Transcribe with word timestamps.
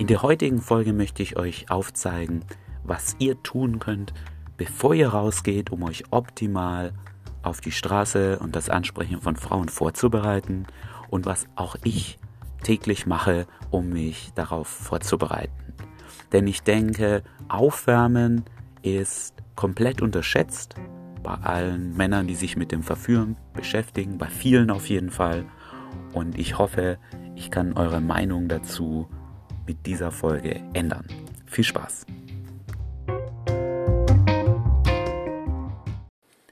In 0.00 0.06
der 0.06 0.22
heutigen 0.22 0.62
Folge 0.62 0.94
möchte 0.94 1.22
ich 1.22 1.36
euch 1.36 1.70
aufzeigen, 1.70 2.42
was 2.84 3.16
ihr 3.18 3.42
tun 3.42 3.80
könnt, 3.80 4.14
bevor 4.56 4.94
ihr 4.94 5.10
rausgeht, 5.10 5.68
um 5.68 5.82
euch 5.82 6.04
optimal 6.10 6.94
auf 7.42 7.60
die 7.60 7.70
Straße 7.70 8.38
und 8.38 8.56
das 8.56 8.70
Ansprechen 8.70 9.20
von 9.20 9.36
Frauen 9.36 9.68
vorzubereiten 9.68 10.66
und 11.10 11.26
was 11.26 11.48
auch 11.54 11.76
ich 11.84 12.18
täglich 12.62 13.04
mache, 13.04 13.46
um 13.70 13.90
mich 13.90 14.32
darauf 14.34 14.68
vorzubereiten. 14.68 15.74
Denn 16.32 16.46
ich 16.46 16.62
denke, 16.62 17.22
Aufwärmen 17.50 18.46
ist 18.80 19.34
komplett 19.54 20.00
unterschätzt 20.00 20.76
bei 21.22 21.34
allen 21.34 21.94
Männern, 21.94 22.26
die 22.26 22.36
sich 22.36 22.56
mit 22.56 22.72
dem 22.72 22.82
Verführen 22.82 23.36
beschäftigen, 23.52 24.16
bei 24.16 24.28
vielen 24.28 24.70
auf 24.70 24.88
jeden 24.88 25.10
Fall. 25.10 25.44
Und 26.14 26.38
ich 26.38 26.56
hoffe, 26.56 26.96
ich 27.34 27.50
kann 27.50 27.74
eure 27.74 28.00
Meinung 28.00 28.48
dazu 28.48 29.06
mit 29.70 29.86
dieser 29.86 30.10
Folge 30.10 30.60
ändern. 30.72 31.06
Viel 31.46 31.62
Spaß! 31.62 32.04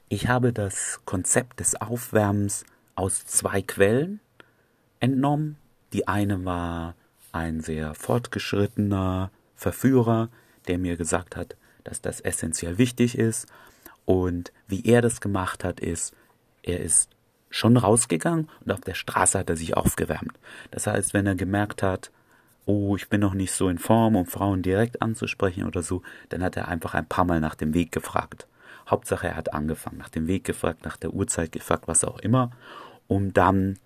Ich 0.07 0.29
habe 0.29 0.53
das 0.53 1.01
Konzept 1.03 1.59
des 1.59 1.75
Aufwärmens 1.81 2.63
aus 2.95 3.25
zwei 3.25 3.61
Quellen 3.61 4.21
entnommen. 5.01 5.57
Die 5.91 6.07
eine 6.07 6.45
war 6.45 6.95
ein 7.33 7.59
sehr 7.59 7.93
fortgeschrittener 7.93 9.31
Verführer, 9.53 10.29
der 10.69 10.77
mir 10.77 10.95
gesagt 10.95 11.35
hat, 11.35 11.57
dass 11.83 11.99
das 11.99 12.21
essentiell 12.21 12.77
wichtig 12.77 13.17
ist. 13.17 13.47
Und 14.05 14.53
wie 14.69 14.85
er 14.85 15.01
das 15.01 15.19
gemacht 15.19 15.65
hat, 15.65 15.81
ist, 15.81 16.13
er 16.63 16.79
ist 16.79 17.09
schon 17.49 17.75
rausgegangen 17.75 18.49
und 18.63 18.71
auf 18.71 18.79
der 18.79 18.93
Straße 18.93 19.37
hat 19.37 19.49
er 19.49 19.57
sich 19.57 19.75
aufgewärmt. 19.75 20.39
Das 20.71 20.87
heißt, 20.87 21.13
wenn 21.13 21.27
er 21.27 21.35
gemerkt 21.35 21.83
hat, 21.83 22.11
oh, 22.69 22.95
ich 22.95 23.09
bin 23.09 23.19
noch 23.19 23.33
nicht 23.33 23.51
so 23.51 23.67
in 23.67 23.79
Form, 23.79 24.15
um 24.15 24.27
Frauen 24.27 24.61
direkt 24.61 25.01
anzusprechen 25.01 25.65
oder 25.65 25.81
so, 25.81 26.03
dann 26.29 26.43
hat 26.43 26.55
er 26.55 26.67
einfach 26.67 26.93
ein 26.93 27.07
paar 27.07 27.25
Mal 27.25 27.39
nach 27.39 27.55
dem 27.55 27.73
Weg 27.73 27.91
gefragt. 27.91 28.47
Hauptsache, 28.87 29.27
er 29.27 29.35
hat 29.35 29.53
angefangen, 29.55 29.97
nach 29.97 30.09
dem 30.09 30.27
Weg 30.27 30.43
gefragt, 30.43 30.85
nach 30.85 30.95
der 30.95 31.11
Uhrzeit 31.11 31.51
gefragt, 31.51 31.87
was 31.87 32.03
auch 32.03 32.19
immer, 32.19 32.51
um 33.07 33.33
dann 33.33 33.79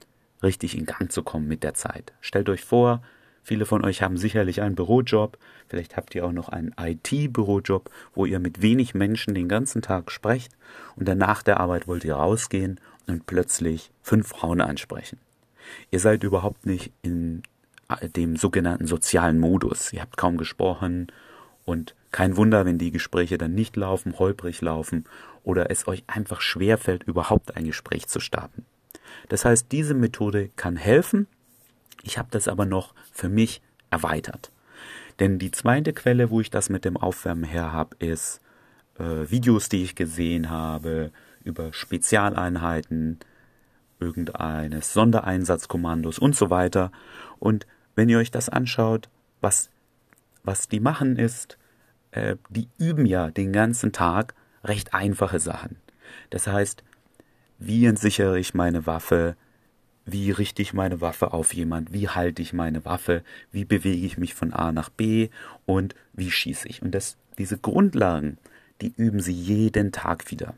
richtig 0.43 0.77
in 0.77 0.85
Gang 0.85 1.09
zu 1.09 1.23
kommen 1.23 1.47
mit 1.47 1.63
der 1.63 1.75
Zeit. 1.75 2.11
Stellt 2.19 2.49
euch 2.49 2.65
vor, 2.65 3.01
viele 3.41 3.65
von 3.65 3.85
euch 3.85 4.01
haben 4.01 4.17
sicherlich 4.17 4.61
einen 4.61 4.75
Bürojob, 4.75 5.37
vielleicht 5.69 5.95
habt 5.95 6.13
ihr 6.13 6.25
auch 6.25 6.33
noch 6.33 6.49
einen 6.49 6.75
IT-Bürojob, 6.77 7.89
wo 8.13 8.25
ihr 8.25 8.39
mit 8.39 8.61
wenig 8.61 8.93
Menschen 8.93 9.33
den 9.33 9.47
ganzen 9.47 9.81
Tag 9.81 10.11
sprecht 10.11 10.57
und 10.97 11.07
dann 11.07 11.19
nach 11.19 11.41
der 11.41 11.61
Arbeit 11.61 11.87
wollt 11.87 12.03
ihr 12.03 12.15
rausgehen 12.15 12.81
und 13.07 13.27
plötzlich 13.27 13.91
fünf 14.01 14.27
Frauen 14.27 14.59
ansprechen. 14.59 15.19
Ihr 15.89 16.01
seid 16.01 16.23
überhaupt 16.23 16.65
nicht 16.65 16.91
in 17.01 17.43
dem 17.97 18.35
sogenannten 18.35 18.87
sozialen 18.87 19.39
Modus. 19.39 19.93
Ihr 19.93 20.01
habt 20.01 20.17
kaum 20.17 20.37
gesprochen 20.37 21.07
und 21.65 21.95
kein 22.11 22.37
Wunder, 22.37 22.65
wenn 22.65 22.77
die 22.77 22.91
Gespräche 22.91 23.37
dann 23.37 23.55
nicht 23.55 23.75
laufen, 23.75 24.19
holprig 24.19 24.61
laufen 24.61 25.05
oder 25.43 25.71
es 25.71 25.87
euch 25.87 26.03
einfach 26.07 26.41
schwerfällt, 26.41 27.03
überhaupt 27.03 27.55
ein 27.57 27.65
Gespräch 27.65 28.07
zu 28.07 28.19
starten. 28.19 28.65
Das 29.29 29.45
heißt, 29.45 29.71
diese 29.71 29.93
Methode 29.93 30.49
kann 30.55 30.75
helfen. 30.75 31.27
Ich 32.03 32.17
habe 32.17 32.29
das 32.31 32.47
aber 32.47 32.65
noch 32.65 32.93
für 33.11 33.29
mich 33.29 33.61
erweitert. 33.89 34.51
Denn 35.19 35.39
die 35.39 35.51
zweite 35.51 35.93
Quelle, 35.93 36.29
wo 36.29 36.41
ich 36.41 36.49
das 36.49 36.69
mit 36.69 36.85
dem 36.85 36.97
Aufwärmen 36.97 37.43
her 37.43 37.71
habe, 37.71 37.95
ist 37.99 38.41
äh, 38.99 39.29
Videos, 39.29 39.69
die 39.69 39.83
ich 39.83 39.95
gesehen 39.95 40.49
habe 40.49 41.11
über 41.43 41.73
Spezialeinheiten, 41.73 43.19
irgendeines 43.99 44.93
Sondereinsatzkommandos 44.93 46.19
und 46.19 46.35
so 46.35 46.49
weiter. 46.49 46.91
Und 47.39 47.65
wenn 47.95 48.09
ihr 48.09 48.17
euch 48.17 48.31
das 48.31 48.49
anschaut, 48.49 49.09
was, 49.41 49.69
was 50.43 50.67
die 50.67 50.79
machen 50.79 51.17
ist, 51.17 51.57
äh, 52.11 52.35
die 52.49 52.69
üben 52.77 53.05
ja 53.05 53.31
den 53.31 53.51
ganzen 53.53 53.91
Tag 53.91 54.33
recht 54.63 54.93
einfache 54.93 55.39
Sachen. 55.39 55.77
Das 56.29 56.47
heißt, 56.47 56.83
wie 57.59 57.85
entsichere 57.85 58.39
ich 58.39 58.53
meine 58.53 58.85
Waffe, 58.85 59.35
wie 60.05 60.31
richte 60.31 60.61
ich 60.61 60.73
meine 60.73 61.01
Waffe 61.01 61.33
auf 61.33 61.53
jemand, 61.53 61.93
wie 61.93 62.09
halte 62.09 62.41
ich 62.41 62.53
meine 62.53 62.83
Waffe, 62.85 63.23
wie 63.51 63.65
bewege 63.65 64.05
ich 64.05 64.17
mich 64.17 64.33
von 64.33 64.53
A 64.53 64.71
nach 64.71 64.89
B 64.89 65.29
und 65.65 65.95
wie 66.11 66.31
schieße 66.31 66.67
ich. 66.67 66.81
Und 66.81 66.91
das, 66.91 67.17
diese 67.37 67.57
Grundlagen, 67.57 68.37
die 68.81 68.93
üben 68.97 69.21
sie 69.21 69.33
jeden 69.33 69.91
Tag 69.91 70.29
wieder. 70.29 70.55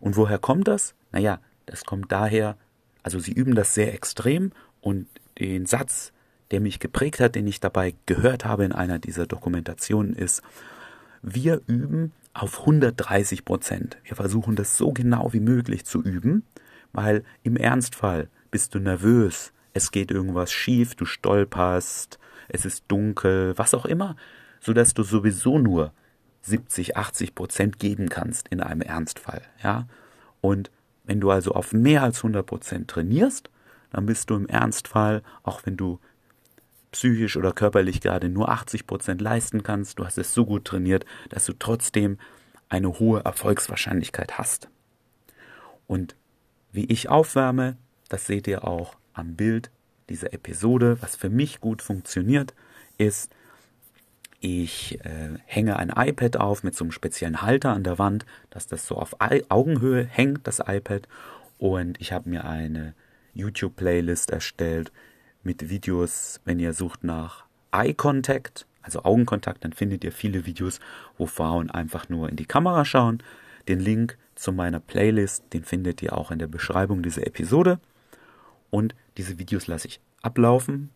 Und 0.00 0.16
woher 0.16 0.38
kommt 0.38 0.66
das? 0.66 0.94
Naja, 1.12 1.38
das 1.66 1.84
kommt 1.84 2.10
daher, 2.10 2.56
also 3.02 3.20
sie 3.20 3.32
üben 3.32 3.54
das 3.54 3.74
sehr 3.74 3.94
extrem 3.94 4.52
und 4.80 5.06
den 5.38 5.66
Satz, 5.66 6.12
der 6.52 6.60
mich 6.60 6.78
geprägt 6.78 7.18
hat, 7.18 7.34
den 7.34 7.46
ich 7.46 7.60
dabei 7.60 7.94
gehört 8.06 8.44
habe 8.44 8.64
in 8.64 8.72
einer 8.72 8.98
dieser 8.98 9.26
Dokumentationen 9.26 10.14
ist, 10.14 10.42
wir 11.22 11.60
üben 11.66 12.12
auf 12.34 12.60
130 12.60 13.44
Prozent. 13.44 13.96
Wir 14.04 14.16
versuchen 14.16 14.56
das 14.56 14.76
so 14.76 14.92
genau 14.92 15.32
wie 15.32 15.40
möglich 15.40 15.84
zu 15.84 16.02
üben, 16.02 16.44
weil 16.92 17.24
im 17.42 17.56
Ernstfall 17.56 18.28
bist 18.50 18.74
du 18.74 18.78
nervös, 18.78 19.52
es 19.72 19.90
geht 19.90 20.10
irgendwas 20.10 20.52
schief, 20.52 20.94
du 20.94 21.04
stolperst, 21.04 22.18
es 22.48 22.64
ist 22.64 22.84
dunkel, 22.88 23.56
was 23.56 23.74
auch 23.74 23.86
immer, 23.86 24.16
so 24.60 24.72
dass 24.72 24.94
du 24.94 25.02
sowieso 25.02 25.58
nur 25.58 25.92
70, 26.42 26.96
80 26.96 27.34
Prozent 27.34 27.78
geben 27.78 28.08
kannst 28.08 28.48
in 28.48 28.60
einem 28.60 28.82
Ernstfall, 28.82 29.42
ja. 29.62 29.86
Und 30.40 30.70
wenn 31.04 31.20
du 31.20 31.30
also 31.30 31.52
auf 31.52 31.72
mehr 31.72 32.02
als 32.02 32.18
100 32.18 32.44
Prozent 32.44 32.88
trainierst, 32.88 33.48
dann 33.90 34.06
bist 34.06 34.30
du 34.30 34.36
im 34.36 34.46
Ernstfall, 34.46 35.22
auch 35.42 35.62
wenn 35.64 35.76
du 35.76 36.00
psychisch 36.92 37.36
oder 37.36 37.52
körperlich 37.52 38.00
gerade 38.00 38.28
nur 38.28 38.48
80 38.48 38.86
Prozent 38.86 39.20
leisten 39.20 39.62
kannst, 39.62 39.98
du 39.98 40.04
hast 40.04 40.18
es 40.18 40.32
so 40.32 40.46
gut 40.46 40.64
trainiert, 40.64 41.04
dass 41.30 41.46
du 41.46 41.54
trotzdem 41.54 42.18
eine 42.68 42.98
hohe 42.98 43.24
Erfolgswahrscheinlichkeit 43.24 44.38
hast. 44.38 44.68
Und 45.86 46.14
wie 46.70 46.84
ich 46.86 47.08
aufwärme, 47.08 47.76
das 48.08 48.26
seht 48.26 48.46
ihr 48.46 48.66
auch 48.66 48.96
am 49.12 49.36
Bild 49.36 49.70
dieser 50.08 50.32
Episode. 50.32 50.96
Was 51.00 51.16
für 51.16 51.30
mich 51.30 51.60
gut 51.60 51.82
funktioniert, 51.82 52.54
ist, 52.98 53.30
ich 54.40 54.98
äh, 55.04 55.38
hänge 55.44 55.76
ein 55.76 55.92
iPad 55.94 56.36
auf 56.36 56.62
mit 56.62 56.74
so 56.74 56.84
einem 56.84 56.92
speziellen 56.92 57.42
Halter 57.42 57.72
an 57.72 57.84
der 57.84 57.98
Wand, 57.98 58.26
dass 58.50 58.66
das 58.66 58.86
so 58.86 58.96
auf 58.96 59.16
Augenhöhe 59.20 60.04
hängt, 60.04 60.46
das 60.46 60.58
iPad. 60.58 61.06
Und 61.58 62.00
ich 62.00 62.12
habe 62.12 62.28
mir 62.28 62.44
eine 62.44 62.94
YouTube-Playlist 63.34 64.30
erstellt, 64.30 64.92
mit 65.42 65.68
Videos, 65.68 66.40
wenn 66.44 66.58
ihr 66.58 66.72
sucht 66.72 67.04
nach 67.04 67.44
Eye 67.72 67.94
Contact, 67.94 68.66
also 68.82 69.04
Augenkontakt, 69.04 69.64
dann 69.64 69.72
findet 69.72 70.04
ihr 70.04 70.12
viele 70.12 70.46
Videos, 70.46 70.80
wo 71.16 71.26
Frauen 71.26 71.70
einfach 71.70 72.08
nur 72.08 72.28
in 72.28 72.36
die 72.36 72.46
Kamera 72.46 72.84
schauen. 72.84 73.22
Den 73.68 73.80
Link 73.80 74.18
zu 74.34 74.52
meiner 74.52 74.80
Playlist, 74.80 75.44
den 75.52 75.64
findet 75.64 76.02
ihr 76.02 76.16
auch 76.16 76.30
in 76.30 76.38
der 76.38 76.48
Beschreibung 76.48 77.02
dieser 77.02 77.26
Episode. 77.26 77.78
Und 78.70 78.94
diese 79.16 79.38
Videos 79.38 79.66
lasse 79.66 79.88
ich 79.88 80.00
ablaufen. 80.22 80.90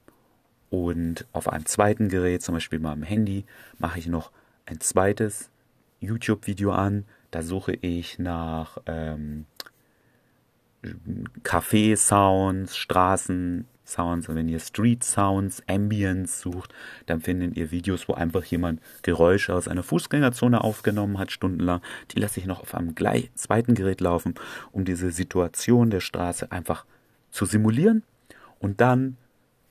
Und 0.68 1.26
auf 1.32 1.48
einem 1.48 1.66
zweiten 1.66 2.08
Gerät, 2.08 2.42
zum 2.42 2.54
Beispiel 2.54 2.84
am 2.84 3.02
Handy, 3.02 3.44
mache 3.78 3.98
ich 3.98 4.06
noch 4.06 4.32
ein 4.64 4.80
zweites 4.80 5.50
YouTube-Video 6.00 6.72
an. 6.72 7.04
Da 7.30 7.42
suche 7.42 7.72
ich 7.74 8.18
nach 8.18 8.78
ähm, 8.86 9.46
Café-Sounds, 11.42 12.76
Straßen, 12.76 13.66
Sounds 13.86 14.28
und 14.28 14.34
wenn 14.34 14.48
ihr 14.48 14.58
Street 14.58 15.04
Sounds, 15.04 15.62
Ambience 15.68 16.40
sucht, 16.40 16.74
dann 17.06 17.20
findet 17.20 17.56
ihr 17.56 17.70
Videos, 17.70 18.08
wo 18.08 18.14
einfach 18.14 18.44
jemand 18.44 18.80
Geräusche 19.02 19.54
aus 19.54 19.68
einer 19.68 19.82
Fußgängerzone 19.82 20.62
aufgenommen 20.62 21.18
hat, 21.18 21.30
stundenlang. 21.30 21.80
Die 22.10 22.20
lasse 22.20 22.40
ich 22.40 22.46
noch 22.46 22.60
auf 22.60 22.74
einem 22.74 22.94
gleich 22.94 23.30
zweiten 23.34 23.74
Gerät 23.74 24.00
laufen, 24.00 24.34
um 24.72 24.84
diese 24.84 25.10
Situation 25.12 25.90
der 25.90 26.00
Straße 26.00 26.50
einfach 26.50 26.84
zu 27.30 27.44
simulieren. 27.44 28.02
Und 28.58 28.80
dann, 28.80 29.16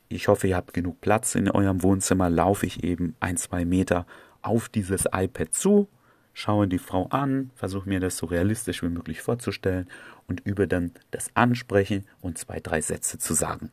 ich 0.08 0.28
hoffe, 0.28 0.48
ihr 0.48 0.56
habt 0.56 0.74
genug 0.74 1.02
Platz 1.02 1.36
in 1.36 1.50
eurem 1.50 1.84
Wohnzimmer, 1.84 2.30
laufe 2.30 2.66
ich 2.66 2.84
eben 2.84 3.16
ein, 3.20 3.38
zwei 3.38 3.66
Meter 3.66 4.06
auf 4.42 4.70
dieses 4.70 5.06
iPad 5.12 5.54
zu, 5.54 5.88
schaue 6.36 6.68
die 6.68 6.80
Frau 6.80 7.08
an, 7.08 7.50
versuche 7.56 7.90
mir 7.90 8.00
das 8.00 8.18
so 8.18 8.28
realistisch 8.28 8.84
wie 8.84 8.90
möglich 8.90 9.22
vorzustellen 9.22 9.88
und 10.28 10.42
übe 10.42 10.68
dann 10.68 10.92
das 11.10 11.32
Ansprechen 11.34 12.06
und 12.22 12.38
zwei, 12.38 12.60
drei 12.60 12.82
Sätze 12.82 13.18
zu 13.18 13.34
sagen. 13.34 13.72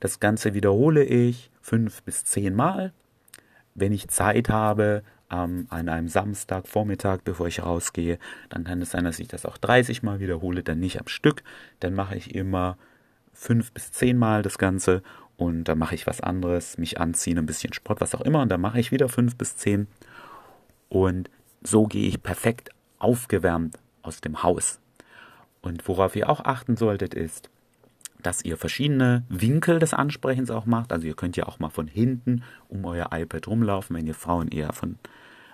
Das 0.00 0.18
Ganze 0.18 0.54
wiederhole 0.54 1.04
ich 1.04 1.50
fünf 1.60 2.02
bis 2.02 2.24
zehn 2.24 2.54
Mal. 2.54 2.92
Wenn 3.74 3.92
ich 3.92 4.08
Zeit 4.08 4.48
habe, 4.48 5.02
ähm, 5.30 5.66
an 5.68 5.88
einem 5.90 6.08
Samstag, 6.08 6.66
Vormittag, 6.66 7.24
bevor 7.24 7.46
ich 7.46 7.62
rausgehe, 7.62 8.18
dann 8.48 8.64
kann 8.64 8.80
es 8.80 8.92
sein, 8.92 9.04
dass 9.04 9.18
ich 9.18 9.28
das 9.28 9.44
auch 9.44 9.58
30 9.58 10.02
Mal 10.02 10.18
wiederhole, 10.18 10.62
dann 10.62 10.80
nicht 10.80 10.98
am 10.98 11.08
Stück. 11.08 11.42
Dann 11.80 11.92
mache 11.92 12.16
ich 12.16 12.34
immer 12.34 12.78
fünf 13.34 13.72
bis 13.72 13.92
zehn 13.92 14.16
Mal 14.16 14.42
das 14.42 14.56
Ganze 14.56 15.02
und 15.36 15.64
dann 15.64 15.78
mache 15.78 15.94
ich 15.94 16.06
was 16.06 16.22
anderes, 16.22 16.78
mich 16.78 16.98
anziehen, 16.98 17.36
ein 17.36 17.44
bisschen 17.44 17.74
Sport, 17.74 18.00
was 18.00 18.14
auch 18.14 18.22
immer, 18.22 18.40
und 18.40 18.48
dann 18.48 18.62
mache 18.62 18.80
ich 18.80 18.92
wieder 18.92 19.10
fünf 19.10 19.36
bis 19.36 19.56
zehn. 19.56 19.88
Und 20.88 21.28
so 21.66 21.86
gehe 21.86 22.08
ich 22.08 22.22
perfekt 22.22 22.70
aufgewärmt 22.98 23.78
aus 24.02 24.20
dem 24.20 24.42
Haus. 24.42 24.78
Und 25.60 25.86
worauf 25.88 26.14
ihr 26.16 26.30
auch 26.30 26.44
achten 26.44 26.76
solltet, 26.76 27.14
ist, 27.14 27.50
dass 28.22 28.44
ihr 28.44 28.56
verschiedene 28.56 29.24
Winkel 29.28 29.78
des 29.78 29.94
Ansprechens 29.94 30.50
auch 30.50 30.66
macht. 30.66 30.92
Also 30.92 31.06
ihr 31.06 31.14
könnt 31.14 31.36
ja 31.36 31.46
auch 31.46 31.58
mal 31.58 31.70
von 31.70 31.86
hinten 31.86 32.42
um 32.68 32.84
euer 32.84 33.10
iPad 33.12 33.46
rumlaufen, 33.48 33.96
wenn 33.96 34.06
ihr 34.06 34.14
Frauen 34.14 34.48
eher 34.48 34.72
von 34.72 34.98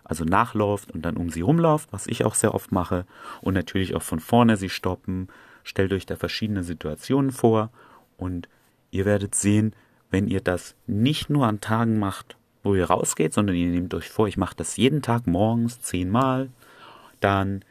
also 0.04 0.24
nachläuft 0.24 0.90
und 0.90 1.02
dann 1.02 1.16
um 1.16 1.30
sie 1.30 1.42
rumlauft, 1.42 1.92
was 1.92 2.06
ich 2.06 2.24
auch 2.24 2.34
sehr 2.34 2.54
oft 2.54 2.72
mache. 2.72 3.06
Und 3.40 3.54
natürlich 3.54 3.94
auch 3.94 4.02
von 4.02 4.20
vorne 4.20 4.56
sie 4.56 4.68
stoppen. 4.68 5.28
Stellt 5.64 5.92
euch 5.92 6.06
da 6.06 6.16
verschiedene 6.16 6.64
Situationen 6.64 7.30
vor 7.30 7.70
und 8.16 8.48
ihr 8.90 9.04
werdet 9.04 9.34
sehen, 9.34 9.74
wenn 10.10 10.26
ihr 10.26 10.40
das 10.40 10.74
nicht 10.86 11.30
nur 11.30 11.46
an 11.46 11.60
Tagen 11.60 11.98
macht, 11.98 12.36
wo 12.62 12.74
ihr 12.74 12.86
rausgeht, 12.86 13.32
sondern 13.32 13.56
ihr 13.56 13.68
nehmt 13.68 13.94
euch 13.94 14.08
vor, 14.08 14.28
ich 14.28 14.36
mache 14.36 14.56
das 14.56 14.76
jeden 14.76 15.02
Tag 15.02 15.26
morgens 15.26 15.80
zehnmal, 15.80 16.50
dann 17.20 17.64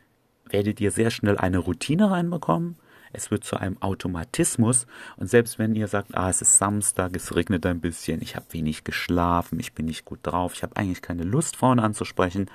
werdet 0.49 0.81
ihr 0.81 0.91
sehr 0.91 1.11
schnell 1.11 1.37
eine 1.37 1.59
Routine 1.59 2.11
reinbekommen. 2.11 2.75
Es 3.13 3.29
wird 3.29 3.43
zu 3.43 3.57
einem 3.57 3.81
Automatismus. 3.81 4.87
Und 5.17 5.29
selbst 5.29 5.59
wenn 5.59 5.75
ihr 5.75 5.87
sagt, 5.87 6.15
ah, 6.15 6.29
es 6.29 6.41
ist 6.41 6.57
Samstag, 6.57 7.15
es 7.15 7.35
regnet 7.35 7.65
ein 7.65 7.81
bisschen, 7.81 8.21
ich 8.21 8.35
habe 8.35 8.45
wenig 8.51 8.83
geschlafen, 8.83 9.59
ich 9.59 9.73
bin 9.73 9.85
nicht 9.85 10.05
gut 10.05 10.19
drauf, 10.23 10.53
ich 10.53 10.63
habe 10.63 10.77
eigentlich 10.77 11.01
keine 11.01 11.23
Lust, 11.23 11.57
Frauen 11.57 11.79
anzusprechen. 11.79 12.49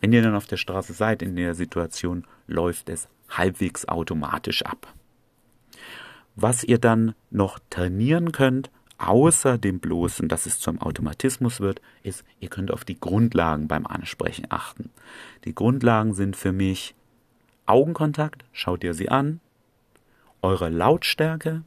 Wenn 0.00 0.12
ihr 0.12 0.22
dann 0.22 0.36
auf 0.36 0.46
der 0.46 0.56
Straße 0.56 0.92
seid 0.92 1.22
in 1.22 1.34
der 1.34 1.54
Situation, 1.54 2.24
läuft 2.46 2.88
es 2.88 3.08
halbwegs 3.28 3.88
automatisch 3.88 4.62
ab. 4.62 4.94
Was 6.36 6.62
ihr 6.62 6.78
dann 6.78 7.14
noch 7.30 7.58
trainieren 7.70 8.30
könnt, 8.30 8.70
außer 8.98 9.58
dem 9.58 9.78
bloßen, 9.78 10.28
dass 10.28 10.46
es 10.46 10.58
zum 10.58 10.80
Automatismus 10.80 11.60
wird, 11.60 11.80
ist, 12.02 12.24
ihr 12.40 12.48
könnt 12.48 12.70
auf 12.70 12.84
die 12.84 12.98
Grundlagen 12.98 13.68
beim 13.68 13.86
Ansprechen 13.86 14.46
achten. 14.50 14.90
Die 15.44 15.54
Grundlagen 15.54 16.14
sind 16.14 16.36
für 16.36 16.52
mich 16.52 16.94
Augenkontakt, 17.66 18.44
schaut 18.52 18.82
ihr 18.82 18.94
sie 18.94 19.08
an, 19.08 19.40
eure 20.42 20.68
Lautstärke, 20.68 21.62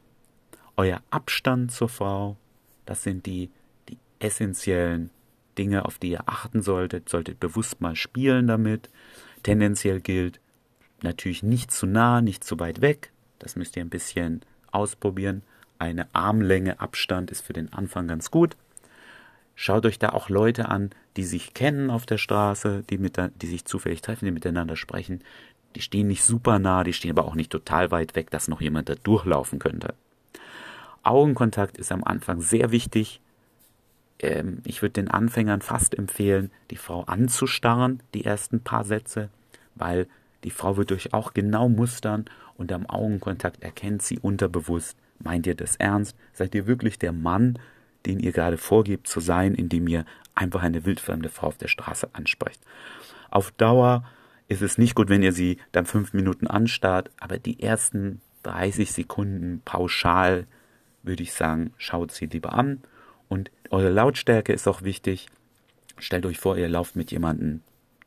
euer 0.76 1.02
Abstand 1.10 1.72
zur 1.72 1.90
Frau, 1.90 2.38
das 2.86 3.04
sind 3.04 3.26
die, 3.26 3.50
die 3.88 3.98
essentiellen 4.20 5.12
Dinge, 5.58 5.86
auf 5.86 6.00
die 6.00 6.12
ihr 6.12 6.28
achten 6.28 6.62
solltet, 6.62 7.10
solltet 7.10 7.40
bewusst 7.40 7.82
mal 7.82 7.96
spielen 7.96 8.48
damit. 8.48 8.90
Tendenziell 9.44 10.00
gilt 10.00 10.40
natürlich 11.02 11.44
nicht 11.44 11.72
zu 11.72 11.86
nah, 11.86 12.22
nicht 12.22 12.44
zu 12.44 12.60
weit 12.60 12.82
weg, 12.82 13.12
das 13.40 13.56
müsst 13.56 13.76
ihr 13.76 13.84
ein 13.84 13.90
bisschen 13.90 14.42
ausprobieren. 14.72 15.44
Eine 15.82 16.14
Armlänge 16.14 16.80
Abstand 16.80 17.32
ist 17.32 17.42
für 17.42 17.54
den 17.54 17.74
Anfang 17.74 18.08
ganz 18.08 18.30
gut. 18.30 18.56
Schaut 19.56 19.84
euch 19.88 19.98
da 19.98 20.10
auch 20.10 20.30
Leute 20.30 20.70
an, 20.70 20.92
die 21.18 21.24
sich 21.24 21.56
kennen 21.56 21.90
auf 21.90 22.06
der 22.06 22.20
Straße, 22.20 22.84
die, 22.88 23.00
mit, 23.00 23.18
die 23.42 23.48
sich 23.48 23.66
zufällig 23.66 24.04
treffen, 24.04 24.26
die 24.26 24.32
miteinander 24.32 24.76
sprechen. 24.76 25.24
Die 25.74 25.82
stehen 25.82 26.06
nicht 26.06 26.24
super 26.24 26.60
nah, 26.60 26.84
die 26.84 26.94
stehen 26.94 27.10
aber 27.10 27.26
auch 27.26 27.34
nicht 27.34 27.52
total 27.52 27.90
weit 27.90 28.16
weg, 28.16 28.30
dass 28.30 28.48
noch 28.48 28.62
jemand 28.62 28.90
da 28.90 28.94
durchlaufen 28.94 29.58
könnte. 29.58 29.96
Augenkontakt 31.02 31.80
ist 31.80 31.92
am 31.92 32.04
Anfang 32.04 32.42
sehr 32.42 32.70
wichtig. 32.70 33.20
Ähm, 34.20 34.62
ich 34.66 34.84
würde 34.84 34.94
den 34.94 35.10
Anfängern 35.10 35.64
fast 35.64 35.98
empfehlen, 35.98 36.52
die 36.70 36.78
Frau 36.78 37.06
anzustarren, 37.06 38.04
die 38.14 38.24
ersten 38.24 38.60
paar 38.60 38.84
Sätze, 38.84 39.30
weil 39.74 40.08
die 40.44 40.52
Frau 40.52 40.78
wird 40.78 40.92
euch 40.92 41.16
auch 41.16 41.34
genau 41.34 41.70
mustern 41.70 42.26
und 42.56 42.72
am 42.72 42.86
Augenkontakt 42.86 43.64
erkennt 43.64 44.04
sie 44.04 44.20
unterbewusst, 44.20 44.96
meint 45.24 45.48
ihr 45.48 45.56
das 45.56 45.76
ernst? 45.76 46.16
Seid 46.34 46.56
ihr 46.56 46.68
wirklich 46.68 47.00
der 47.00 47.12
Mann, 47.12 47.60
den 48.06 48.20
ihr 48.20 48.32
gerade 48.32 48.58
vorgebt 48.58 49.08
zu 49.08 49.20
sein, 49.20 49.56
indem 49.56 49.88
ihr 49.88 50.06
einfach 50.36 50.64
eine 50.64 50.86
wildfremde 50.86 51.30
Frau 51.30 51.48
auf 51.48 51.58
der 51.58 51.68
Straße 51.68 52.10
ansprecht? 52.14 52.62
Auf 53.30 53.52
Dauer 53.52 54.04
ist 54.48 54.62
es 54.62 54.78
nicht 54.78 54.96
gut, 54.96 55.10
wenn 55.10 55.24
ihr 55.24 55.32
sie 55.32 55.58
dann 55.72 55.86
fünf 55.86 56.14
Minuten 56.14 56.48
anstarrt, 56.48 57.10
aber 57.20 57.38
die 57.40 57.62
ersten 57.62 58.22
30 58.44 58.92
Sekunden 58.92 59.62
pauschal 59.64 60.48
würde 61.04 61.24
ich 61.24 61.34
sagen, 61.34 61.74
schaut 61.78 62.12
sie 62.12 62.26
lieber 62.26 62.54
an. 62.54 62.82
Und 63.28 63.52
eure 63.70 63.90
Lautstärke 63.90 64.54
ist 64.54 64.68
auch 64.68 64.82
wichtig. 64.82 65.28
Stellt 65.98 66.26
euch 66.26 66.38
vor, 66.38 66.58
ihr 66.58 66.70
lauft 66.70 66.96
mit 66.96 67.12
jemandem 67.12 67.62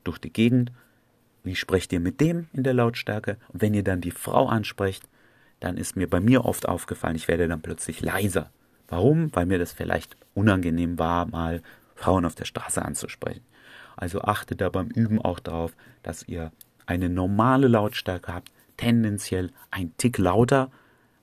durch 0.04 0.18
die 0.18 0.32
Gegend. 0.32 0.70
Wie 1.42 1.54
sprecht 1.54 1.92
ihr 1.92 2.00
mit 2.00 2.20
dem 2.20 2.48
in 2.52 2.62
der 2.62 2.74
Lautstärke? 2.74 3.38
Und 3.48 3.62
wenn 3.62 3.74
ihr 3.74 3.84
dann 3.84 4.00
die 4.00 4.10
Frau 4.10 4.48
ansprecht, 4.48 5.04
dann 5.64 5.78
ist 5.78 5.96
mir 5.96 6.08
bei 6.08 6.20
mir 6.20 6.44
oft 6.44 6.68
aufgefallen, 6.68 7.16
ich 7.16 7.26
werde 7.26 7.48
dann 7.48 7.62
plötzlich 7.62 8.02
leiser. 8.02 8.50
Warum? 8.88 9.34
Weil 9.34 9.46
mir 9.46 9.58
das 9.58 9.72
vielleicht 9.72 10.14
unangenehm 10.34 10.98
war, 10.98 11.24
mal 11.24 11.62
Frauen 11.94 12.26
auf 12.26 12.34
der 12.34 12.44
Straße 12.44 12.84
anzusprechen. 12.84 13.42
Also 13.96 14.20
achtet 14.20 14.60
da 14.60 14.68
beim 14.68 14.88
Üben 14.88 15.22
auch 15.22 15.40
darauf, 15.40 15.74
dass 16.02 16.28
ihr 16.28 16.52
eine 16.84 17.08
normale 17.08 17.66
Lautstärke 17.68 18.34
habt, 18.34 18.52
tendenziell 18.76 19.52
ein 19.70 19.96
Tick 19.96 20.18
lauter, 20.18 20.70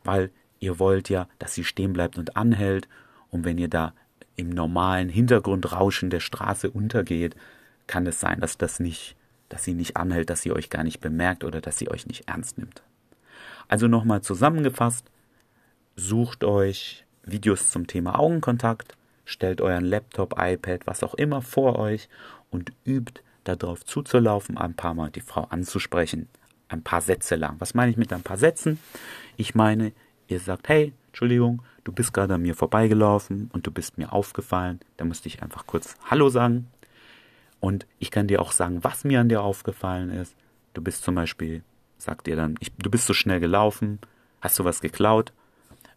weil 0.03 0.31
ihr 0.59 0.79
wollt 0.79 1.09
ja, 1.09 1.27
dass 1.37 1.53
sie 1.53 1.63
stehen 1.63 1.93
bleibt 1.93 2.17
und 2.17 2.35
anhält. 2.35 2.87
Und 3.29 3.45
wenn 3.45 3.59
ihr 3.59 3.67
da 3.67 3.93
im 4.37 4.49
normalen 4.49 5.09
Hintergrundrauschen 5.09 6.09
der 6.09 6.19
Straße 6.19 6.71
untergeht, 6.71 7.35
kann 7.85 8.07
es 8.07 8.19
sein, 8.19 8.39
dass 8.39 8.57
das 8.57 8.79
nicht, 8.79 9.15
dass 9.49 9.63
sie 9.63 9.75
nicht 9.75 9.97
anhält, 9.97 10.31
dass 10.31 10.41
sie 10.41 10.51
euch 10.51 10.71
gar 10.71 10.83
nicht 10.83 10.99
bemerkt 10.99 11.43
oder 11.43 11.61
dass 11.61 11.77
sie 11.77 11.91
euch 11.91 12.07
nicht 12.07 12.27
ernst 12.27 12.57
nimmt. 12.57 12.81
Also 13.71 13.87
nochmal 13.87 14.19
zusammengefasst, 14.19 15.09
sucht 15.95 16.43
euch 16.43 17.05
Videos 17.23 17.71
zum 17.71 17.87
Thema 17.87 18.19
Augenkontakt, 18.19 18.97
stellt 19.23 19.61
euren 19.61 19.85
Laptop, 19.85 20.35
iPad, 20.37 20.85
was 20.87 21.03
auch 21.03 21.13
immer 21.13 21.41
vor 21.41 21.79
euch 21.79 22.09
und 22.49 22.73
übt 22.85 23.21
darauf 23.45 23.85
zuzulaufen, 23.85 24.57
ein 24.57 24.73
paar 24.73 24.93
Mal 24.93 25.09
die 25.09 25.21
Frau 25.21 25.43
anzusprechen. 25.43 26.27
Ein 26.67 26.83
paar 26.83 26.99
Sätze 26.99 27.37
lang. 27.37 27.55
Was 27.59 27.73
meine 27.73 27.91
ich 27.91 27.97
mit 27.97 28.11
ein 28.11 28.23
paar 28.23 28.35
Sätzen? 28.35 28.77
Ich 29.37 29.55
meine, 29.55 29.93
ihr 30.27 30.41
sagt, 30.41 30.67
hey, 30.67 30.91
Entschuldigung, 31.07 31.61
du 31.85 31.93
bist 31.93 32.13
gerade 32.13 32.33
an 32.33 32.41
mir 32.41 32.55
vorbeigelaufen 32.55 33.49
und 33.53 33.67
du 33.67 33.71
bist 33.71 33.97
mir 33.97 34.11
aufgefallen. 34.11 34.81
Da 34.97 35.05
musste 35.05 35.29
ich 35.29 35.41
einfach 35.41 35.65
kurz 35.65 35.95
Hallo 36.09 36.27
sagen. 36.27 36.67
Und 37.61 37.87
ich 37.99 38.11
kann 38.11 38.27
dir 38.27 38.41
auch 38.41 38.51
sagen, 38.51 38.83
was 38.83 39.05
mir 39.05 39.21
an 39.21 39.29
dir 39.29 39.41
aufgefallen 39.41 40.09
ist. 40.09 40.35
Du 40.73 40.81
bist 40.81 41.03
zum 41.03 41.15
Beispiel, 41.15 41.63
sagt 42.01 42.27
ihr 42.27 42.35
dann, 42.35 42.55
ich, 42.59 42.71
du 42.73 42.89
bist 42.89 43.05
so 43.05 43.13
schnell 43.13 43.39
gelaufen, 43.39 43.99
hast 44.41 44.57
du 44.57 44.65
was 44.65 44.81
geklaut? 44.81 45.33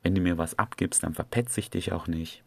Wenn 0.02 0.14
du 0.14 0.20
mir 0.20 0.36
was 0.36 0.58
abgibst, 0.58 1.02
dann 1.02 1.14
verpetze 1.14 1.60
ich 1.60 1.70
dich 1.70 1.92
auch 1.92 2.06
nicht. 2.06 2.42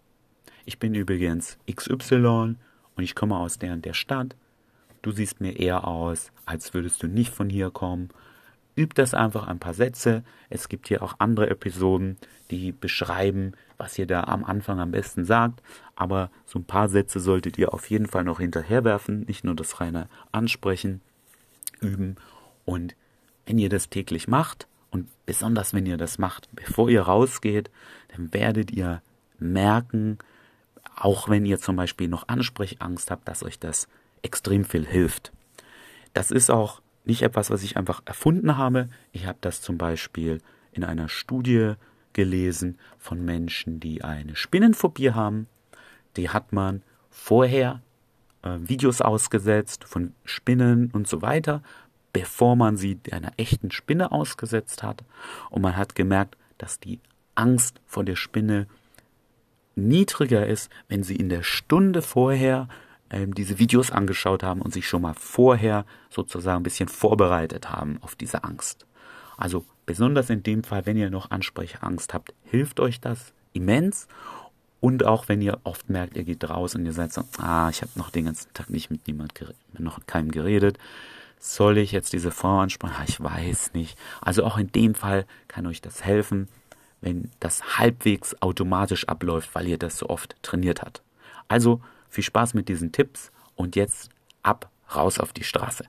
Ich 0.66 0.78
bin 0.80 0.94
übrigens 0.94 1.58
XY 1.72 2.56
und 2.96 3.04
ich 3.04 3.16
komme 3.16 3.38
aus 3.38 3.58
der 3.58 3.74
und 3.74 3.84
der 3.86 3.94
Stadt. 3.94 4.36
Du 5.02 5.12
siehst 5.12 5.42
mir 5.42 5.58
eher 5.58 5.88
aus, 5.88 6.32
als 6.46 6.74
würdest 6.74 7.02
du 7.02 7.08
nicht 7.08 7.34
von 7.34 7.50
hier 7.50 7.72
kommen. 7.72 8.10
Üb 8.78 8.94
das 8.94 9.16
einfach 9.16 9.48
ein 9.48 9.60
paar 9.60 9.74
Sätze. 9.74 10.24
Es 10.50 10.70
gibt 10.70 10.88
hier 10.88 11.02
auch 11.02 11.16
andere 11.18 11.50
Episoden, 11.50 12.18
die 12.52 12.72
beschreiben, 12.72 13.54
was 13.78 13.98
ihr 13.98 14.06
da 14.06 14.26
am 14.26 14.44
Anfang 14.44 14.80
am 14.80 14.92
besten 14.92 15.26
sagt. 15.26 15.64
Aber 15.96 16.30
so 16.46 16.60
ein 16.60 16.66
paar 16.66 16.90
Sätze 16.90 17.20
solltet 17.20 17.58
ihr 17.58 17.74
auf 17.74 17.90
jeden 17.90 18.08
Fall 18.08 18.24
noch 18.24 18.40
hinterherwerfen. 18.40 19.22
Nicht 19.22 19.44
nur 19.44 19.56
das 19.56 19.80
reine 19.80 20.10
Ansprechen, 20.32 21.02
üben. 21.82 22.18
Und 22.66 22.96
wenn 23.48 23.58
ihr 23.58 23.70
das 23.70 23.90
täglich 23.90 24.28
macht, 24.28 24.68
und 24.92 25.08
besonders 25.26 25.74
wenn 25.74 25.86
ihr 25.86 25.98
das 25.98 26.18
macht, 26.18 26.50
bevor 26.54 26.90
ihr 26.90 27.02
rausgeht, 27.02 27.70
dann 28.16 28.34
werdet 28.34 28.72
ihr 28.72 29.02
merken, 29.40 30.18
auch 30.96 31.30
wenn 31.30 31.46
ihr 31.46 31.60
zum 31.60 31.76
Beispiel 31.76 32.08
noch 32.08 32.28
Ansprechangst 32.28 33.12
habt, 33.12 33.28
dass 33.28 33.44
euch 33.44 33.60
das 33.60 33.88
extrem 34.22 34.66
viel 34.66 34.86
hilft. 34.86 35.32
Das 36.14 36.32
ist 36.32 36.50
auch 36.50 36.82
nicht 37.06 37.22
etwas, 37.22 37.50
was 37.50 37.64
ich 37.64 37.78
einfach 37.78 38.02
erfunden 38.06 38.58
habe. 38.58 38.90
Ich 39.12 39.26
habe 39.26 39.38
das 39.42 39.62
zum 39.62 39.78
Beispiel 39.78 40.42
in 40.72 40.84
einer 40.84 41.10
Studie 41.10 41.74
gelesen 42.14 42.78
von 42.98 43.24
Menschen, 43.24 43.80
die 43.80 44.04
eine 44.04 44.36
Spinnenphobie 44.36 45.12
haben. 45.12 45.48
Die 46.16 46.30
hat 46.30 46.52
man 46.52 46.82
vorher 47.10 47.82
äh, 48.42 48.58
Videos 48.60 49.02
ausgesetzt 49.02 49.84
von 49.84 50.14
Spinnen 50.26 50.90
und 50.92 51.08
so 51.08 51.22
weiter, 51.22 51.62
bevor 52.14 52.56
man 52.56 52.78
sie 52.78 53.00
einer 53.12 53.32
echten 53.38 53.72
Spinne 53.72 54.12
ausgesetzt 54.12 54.84
hat. 54.84 55.04
Und 55.50 55.62
man 55.62 55.76
hat 55.76 55.96
gemerkt, 55.96 56.38
dass 56.58 56.80
die 56.80 57.00
Angst 57.36 57.82
vor 57.86 58.04
der 58.04 58.16
Spinne 58.16 58.68
niedriger 59.76 60.48
ist, 60.48 60.72
wenn 60.88 61.04
Sie 61.04 61.16
in 61.16 61.30
der 61.30 61.44
Stunde 61.44 62.02
vorher 62.02 62.68
ähm, 63.10 63.34
diese 63.34 63.60
Videos 63.60 63.92
angeschaut 63.92 64.44
haben 64.44 64.62
und 64.62 64.74
sich 64.74 64.88
schon 64.88 65.04
mal 65.04 65.14
vorher 65.14 65.86
sozusagen 66.10 66.62
ein 66.62 66.64
bisschen 66.64 66.90
vorbereitet 66.90 67.70
haben 67.70 68.00
auf 68.02 68.16
diese 68.16 68.44
Angst. 68.44 68.86
Also 69.38 69.66
besonders 69.86 70.30
in 70.30 70.44
dem 70.44 70.64
Fall, 70.64 70.86
wenn 70.86 70.98
ihr 70.98 71.10
noch 71.10 71.32
Ansprechangst 71.32 72.14
habt, 72.14 72.34
hilft 72.44 72.80
euch 72.80 73.00
das 73.00 73.34
immens. 73.54 74.08
Und 74.80 75.06
auch 75.06 75.28
wenn 75.28 75.42
ihr 75.42 75.60
oft 75.64 75.90
merkt, 75.90 76.18
ihr 76.18 76.24
geht 76.24 76.48
raus 76.50 76.76
und 76.76 76.86
ihr 76.86 76.94
seid 76.94 77.14
so, 77.14 77.24
ah, 77.38 77.70
ich 77.70 77.82
habe 77.82 77.92
noch 77.96 78.10
den 78.10 78.26
ganzen 78.26 78.54
Tag 78.54 78.70
nicht 78.70 78.92
mit 78.92 79.08
niemand 79.08 79.34
geredet, 79.36 79.58
noch 79.80 80.06
keinem 80.06 80.32
geredet. 80.32 80.78
Soll 81.40 81.78
ich 81.78 81.92
jetzt 81.92 82.14
diese 82.14 82.32
Frau 82.32 82.60
ansprechen? 82.60 82.96
Ah, 82.98 83.06
ich 83.08 83.22
weiß 83.22 83.74
nicht. 83.74 83.98
Also 84.22 84.44
auch 84.44 84.58
in 84.58 84.72
dem 84.72 84.96
Fall 84.96 85.26
kann 85.48 85.68
euch 85.68 85.82
das 85.82 86.04
helfen 86.04 86.48
wenn 87.02 87.32
das 87.40 87.78
halbwegs 87.78 88.36
automatisch 88.42 89.08
abläuft, 89.08 89.54
weil 89.54 89.68
ihr 89.68 89.78
das 89.78 89.98
so 89.98 90.10
oft 90.10 90.36
trainiert 90.42 90.82
habt. 90.82 91.04
Also 91.48 91.82
viel 92.10 92.24
Spaß 92.24 92.54
mit 92.54 92.70
diesen 92.70 92.92
Tipps 92.92 93.32
und 93.56 93.76
jetzt 93.76 94.10
ab 94.44 94.70
raus 94.96 95.20
auf 95.20 95.34
die 95.34 95.44
Straße. 95.44 95.86